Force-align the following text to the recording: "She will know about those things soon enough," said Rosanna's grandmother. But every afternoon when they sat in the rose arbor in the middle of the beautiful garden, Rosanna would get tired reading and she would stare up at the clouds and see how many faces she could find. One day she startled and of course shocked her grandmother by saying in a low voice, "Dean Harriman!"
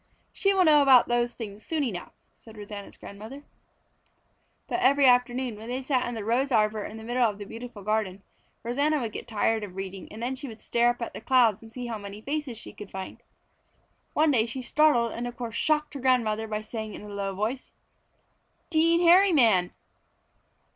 "She 0.33 0.51
will 0.51 0.65
know 0.65 0.81
about 0.81 1.07
those 1.09 1.35
things 1.35 1.63
soon 1.63 1.83
enough," 1.83 2.11
said 2.35 2.57
Rosanna's 2.57 2.97
grandmother. 2.97 3.43
But 4.67 4.79
every 4.79 5.05
afternoon 5.05 5.57
when 5.59 5.69
they 5.69 5.83
sat 5.83 6.07
in 6.09 6.15
the 6.15 6.25
rose 6.25 6.51
arbor 6.51 6.83
in 6.83 6.97
the 6.97 7.03
middle 7.03 7.21
of 7.29 7.37
the 7.37 7.45
beautiful 7.45 7.83
garden, 7.83 8.23
Rosanna 8.63 8.99
would 8.99 9.11
get 9.11 9.27
tired 9.27 9.61
reading 9.63 10.11
and 10.11 10.39
she 10.39 10.47
would 10.47 10.59
stare 10.63 10.89
up 10.89 11.03
at 11.03 11.13
the 11.13 11.21
clouds 11.21 11.61
and 11.61 11.71
see 11.71 11.85
how 11.85 11.99
many 11.99 12.19
faces 12.19 12.57
she 12.57 12.73
could 12.73 12.89
find. 12.89 13.19
One 14.13 14.31
day 14.31 14.47
she 14.47 14.63
startled 14.63 15.11
and 15.11 15.27
of 15.27 15.37
course 15.37 15.53
shocked 15.53 15.93
her 15.93 15.99
grandmother 15.99 16.47
by 16.47 16.63
saying 16.63 16.95
in 16.95 17.03
a 17.03 17.07
low 17.09 17.35
voice, 17.35 17.69
"Dean 18.71 19.01
Harriman!" 19.07 19.71